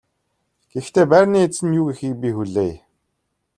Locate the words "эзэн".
1.47-1.69